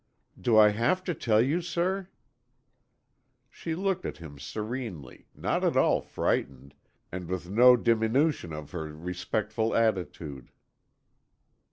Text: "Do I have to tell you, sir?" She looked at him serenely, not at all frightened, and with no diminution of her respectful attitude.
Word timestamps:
"Do 0.35 0.57
I 0.57 0.69
have 0.69 1.03
to 1.03 1.13
tell 1.13 1.41
you, 1.41 1.61
sir?" 1.61 2.09
She 3.51 3.75
looked 3.75 4.03
at 4.03 4.17
him 4.17 4.39
serenely, 4.39 5.27
not 5.35 5.63
at 5.63 5.77
all 5.77 6.01
frightened, 6.01 6.73
and 7.11 7.29
with 7.29 7.51
no 7.51 7.77
diminution 7.77 8.51
of 8.51 8.71
her 8.71 8.85
respectful 8.91 9.75
attitude. 9.75 10.49